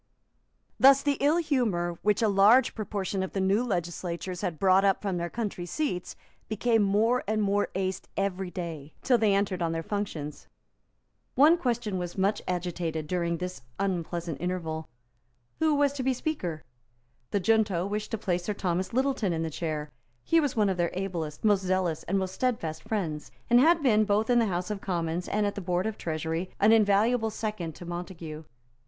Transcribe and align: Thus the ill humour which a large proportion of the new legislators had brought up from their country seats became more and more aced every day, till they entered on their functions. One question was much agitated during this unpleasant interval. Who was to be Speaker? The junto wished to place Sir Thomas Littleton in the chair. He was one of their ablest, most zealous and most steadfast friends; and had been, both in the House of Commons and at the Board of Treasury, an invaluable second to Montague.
Thus 0.79 1.03
the 1.03 1.19
ill 1.19 1.37
humour 1.37 1.99
which 2.01 2.23
a 2.23 2.27
large 2.27 2.73
proportion 2.73 3.21
of 3.21 3.33
the 3.33 3.39
new 3.39 3.63
legislators 3.63 4.41
had 4.41 4.57
brought 4.57 4.83
up 4.83 4.99
from 4.99 5.17
their 5.17 5.29
country 5.29 5.67
seats 5.67 6.15
became 6.49 6.81
more 6.81 7.23
and 7.27 7.39
more 7.39 7.67
aced 7.75 8.05
every 8.17 8.49
day, 8.49 8.95
till 9.03 9.19
they 9.19 9.35
entered 9.35 9.61
on 9.61 9.73
their 9.73 9.83
functions. 9.83 10.47
One 11.35 11.55
question 11.55 11.99
was 11.99 12.17
much 12.17 12.41
agitated 12.47 13.05
during 13.05 13.37
this 13.37 13.61
unpleasant 13.77 14.41
interval. 14.41 14.89
Who 15.59 15.75
was 15.75 15.93
to 15.93 16.01
be 16.01 16.15
Speaker? 16.15 16.63
The 17.29 17.39
junto 17.39 17.85
wished 17.85 18.09
to 18.09 18.17
place 18.17 18.45
Sir 18.45 18.55
Thomas 18.55 18.93
Littleton 18.93 19.33
in 19.33 19.43
the 19.43 19.51
chair. 19.51 19.91
He 20.23 20.39
was 20.39 20.55
one 20.55 20.67
of 20.69 20.77
their 20.77 20.89
ablest, 20.95 21.43
most 21.43 21.61
zealous 21.61 22.01
and 22.05 22.17
most 22.17 22.33
steadfast 22.33 22.81
friends; 22.81 23.29
and 23.51 23.59
had 23.59 23.83
been, 23.83 24.05
both 24.05 24.31
in 24.31 24.39
the 24.39 24.47
House 24.47 24.71
of 24.71 24.81
Commons 24.81 25.27
and 25.27 25.45
at 25.45 25.53
the 25.53 25.61
Board 25.61 25.85
of 25.85 25.95
Treasury, 25.95 26.49
an 26.59 26.71
invaluable 26.71 27.29
second 27.29 27.75
to 27.75 27.85
Montague. 27.85 28.45